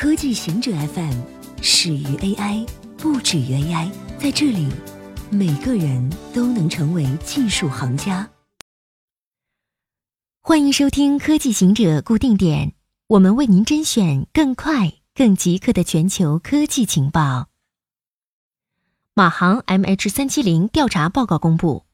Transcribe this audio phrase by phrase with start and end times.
[0.00, 1.12] 科技行者 FM
[1.60, 2.66] 始于 AI，
[2.96, 3.92] 不止于 AI。
[4.18, 4.66] 在这里，
[5.28, 8.26] 每个人都能成为技术行家。
[10.40, 12.72] 欢迎收听科技行者固定点，
[13.08, 17.48] 我们为您甄选更快、更即刻的全球科技情报。
[19.12, 21.84] 马航 MH 三七零调查报告公布，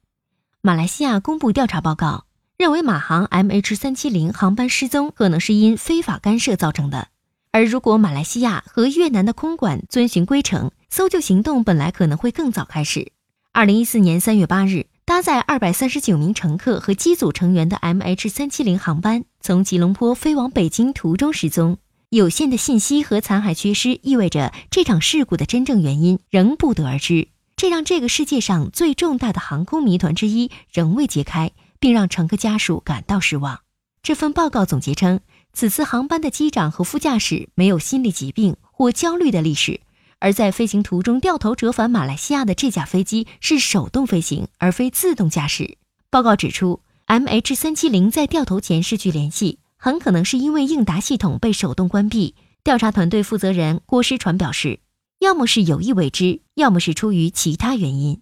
[0.60, 2.26] 马来西亚公布调查报告，
[2.56, 7.08] 认为马航 MH 三七零航班失踪可能是因非法干涉造成的。
[7.56, 13.12] 而如果马来西亚和越南的空管遵循规程，搜救行动本来可能会更早开始。
[13.52, 21.78] 二零一四年三月八日，搭载二百三十九名乘客和机组成员的 MH 三七零航班从吉隆坡飞往北京途中失踪。
[22.10, 27.28] 有限的信息和残骸缺失，意味着这场事故的真正原因仍不得而知。
[27.56, 33.60] 这让这个世界上最重大的航空谜团之一仍未揭开，并让乘客家属感到失望。
[34.02, 35.20] 这份报告总结称。
[35.56, 39.80] 此次航班的机长和副驾驶没有心理疾病或焦虑的历史，
[40.18, 45.78] 而在飞行途中掉头折返马来西亚的这架飞机是手动飞行而非自动驾驶。
[46.10, 52.34] 报告指出，MH 三七零在掉头前失去联系，很可能是因为应答系统被手动关闭。
[52.62, 54.80] 调查团队负责人郭诗传表示，
[55.20, 58.20] 要么是有意为之，要么是出于其他原因。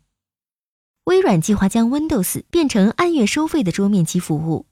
[1.06, 4.66] 微软计划将 Windows 变成按月收费的桌面机服务。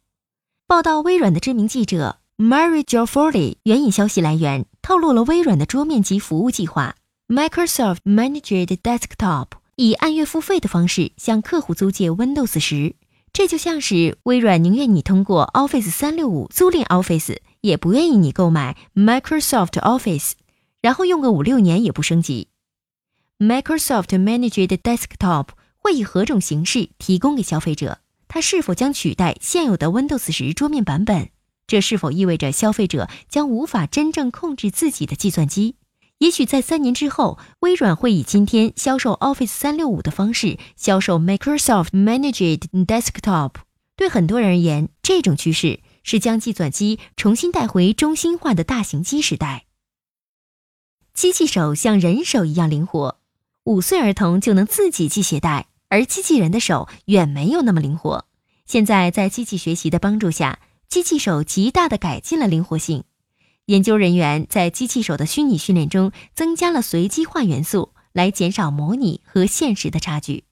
[0.69, 2.21] 报道，微软的知名记者。
[2.43, 6.97] Mary Jo Foley 援引消息来源透露了微软的桌面级服务计划
[7.29, 12.97] ：Microsoft Managed Desktop 以按月付费的方式向客户租借 Windows 十。
[13.33, 20.33] 这就像是微软宁愿你通过 Office 三六五租赁 Office，也不愿意你购买 Microsoft Office，
[20.81, 22.49] 然后用个五六年也不升级。
[23.39, 28.01] Microsoft Managed Desktop 会以何种形式提供给消费者？
[28.27, 31.29] 它是否将取代现有的 Windows 十桌面版本？
[31.67, 35.77] 这是否意味着消费者将无法真正控制自己的计算机？
[36.19, 43.55] 也许在三年之后，微软会以今天销售 Office 三六五的方式销售 Microsoft Managed Desktop。
[43.97, 49.65] 对很多人而言，这种趋势是将计算机重新带回中心化的大型机时代。
[51.13, 53.19] 机器手像人手一样灵活，
[53.65, 58.27] 五岁儿童就能自己系鞋带，而机器人的手远没有那么灵活。
[58.65, 60.61] 现在，在机器学习的帮助下。
[60.93, 63.05] 机器手极大地改进了灵活性。
[63.65, 70.45] 研究人员在机器手的虚拟训练中增加了随机化元素，来减少模拟和现实的差距。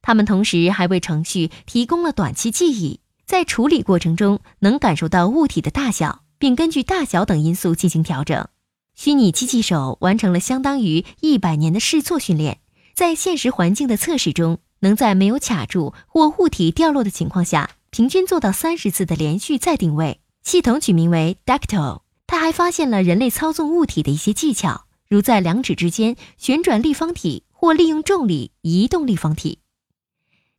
[0.00, 8.48] 他们同时还为程序提供了短期记忆，在处理过程中能感受到物体的大小，并根据大小等因素进行调整。
[8.94, 12.60] 虚拟机器手完成了相当于一百年的试错训练，
[12.94, 17.68] 在现实环境的测试中，能在没有卡住或物体掉落的情况下。
[17.94, 22.02] 平均做到三十次的连续再定位，系统取名为 DaCTO。
[22.26, 29.60] 他还发现了人类操纵物体的一些技巧，如在两指之间旋转立方体或利用重力移动立方体。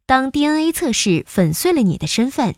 [0.05, 2.55] 当 DNA 测试粉碎了你的身份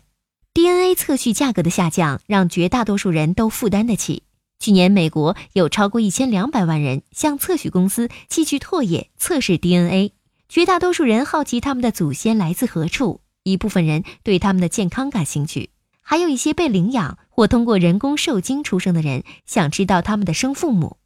[0.54, 4.22] ，DNA 测序价格的下降让绝大多数人都负担得起。
[4.60, 10.12] 去年，美国有超过一千两百万人向测序公司寄去唾液测试 DNA，
[10.48, 13.22] 绝大多数人好奇他们的祖先来自何处。
[13.50, 15.70] 一部分人对他们的健康感兴趣，
[16.02, 20.96] 还有一些被领养或通过人工受精出生的人想知道他们的生父母。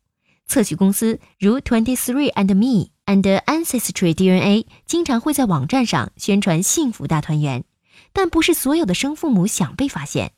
[0.46, 7.64] 测序公司如 Twenty Three and Me and Ancestry DNA 经常会在网站上宣传幸福大团圆，
[8.12, 10.32] 但不是所有的生父母想被发现。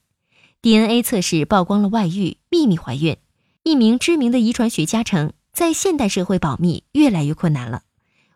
[0.62, 3.16] DNA 测试曝光了外遇、秘密怀孕。
[3.64, 7.83] 一名知名的遗传学家称，在现代社会保密越来越困难了。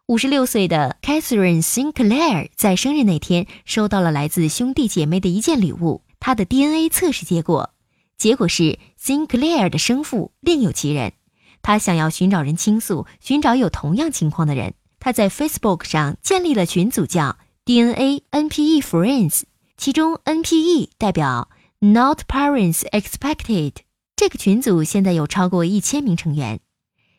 [0.08, 7.74] 五十六岁的 Catherine Sinclair 在生日那天收到了来自兄弟姐妹的一件礼物，她的 DNA 测试结果，
[8.16, 11.12] 结果是 Sinclair 的生父另有其人。
[11.60, 14.72] 他想要寻找人倾诉，寻找有同样情况的人。
[14.98, 17.36] 他在 Facebook 上建立了群组，叫
[17.66, 19.42] DNA NPE Friends，
[19.76, 23.74] 其中 NPE 代表 Not Parents Expected。
[24.16, 26.60] 这个群组现在有超过一千名成员。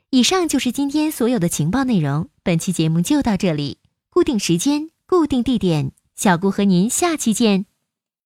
[0.10, 2.30] 以上就是今天所有的情报内容。
[2.50, 3.78] 本期节目就到这里，
[4.10, 7.69] 固定时间，固定地点，小顾和您下期见。